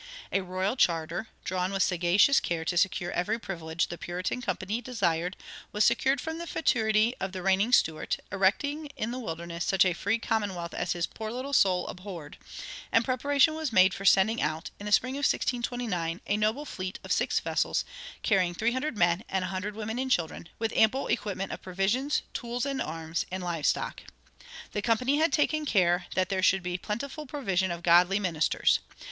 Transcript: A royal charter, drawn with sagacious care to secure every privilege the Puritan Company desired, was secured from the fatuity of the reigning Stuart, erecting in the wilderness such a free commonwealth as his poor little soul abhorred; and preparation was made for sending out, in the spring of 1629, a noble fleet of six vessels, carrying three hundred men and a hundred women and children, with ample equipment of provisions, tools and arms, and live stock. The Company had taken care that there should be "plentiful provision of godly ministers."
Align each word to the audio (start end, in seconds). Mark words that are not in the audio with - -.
A 0.31 0.41
royal 0.41 0.75
charter, 0.75 1.27
drawn 1.43 1.71
with 1.71 1.83
sagacious 1.83 2.39
care 2.39 2.65
to 2.65 2.75
secure 2.75 3.11
every 3.11 3.37
privilege 3.39 3.85
the 3.89 3.99
Puritan 3.99 4.41
Company 4.41 4.81
desired, 4.81 5.37
was 5.71 5.83
secured 5.85 6.19
from 6.19 6.39
the 6.39 6.47
fatuity 6.47 7.13
of 7.19 7.33
the 7.33 7.43
reigning 7.43 7.71
Stuart, 7.71 8.17
erecting 8.31 8.87
in 8.97 9.11
the 9.11 9.19
wilderness 9.19 9.63
such 9.63 9.85
a 9.85 9.93
free 9.93 10.17
commonwealth 10.17 10.73
as 10.73 10.93
his 10.93 11.05
poor 11.05 11.29
little 11.31 11.53
soul 11.53 11.85
abhorred; 11.87 12.39
and 12.91 13.05
preparation 13.05 13.53
was 13.53 13.71
made 13.71 13.93
for 13.93 14.03
sending 14.03 14.41
out, 14.41 14.71
in 14.79 14.87
the 14.87 14.91
spring 14.91 15.13
of 15.17 15.17
1629, 15.17 16.19
a 16.25 16.35
noble 16.35 16.65
fleet 16.65 16.97
of 17.03 17.11
six 17.11 17.39
vessels, 17.39 17.85
carrying 18.23 18.55
three 18.55 18.71
hundred 18.71 18.97
men 18.97 19.23
and 19.29 19.43
a 19.45 19.49
hundred 19.49 19.75
women 19.75 19.99
and 19.99 20.09
children, 20.09 20.49
with 20.57 20.73
ample 20.75 21.05
equipment 21.09 21.51
of 21.51 21.61
provisions, 21.61 22.23
tools 22.33 22.65
and 22.65 22.81
arms, 22.81 23.27
and 23.29 23.43
live 23.43 23.67
stock. 23.67 24.01
The 24.71 24.81
Company 24.81 25.17
had 25.19 25.31
taken 25.31 25.63
care 25.67 26.07
that 26.15 26.29
there 26.29 26.41
should 26.41 26.63
be 26.63 26.79
"plentiful 26.79 27.27
provision 27.27 27.69
of 27.69 27.83
godly 27.83 28.19
ministers." 28.19 28.79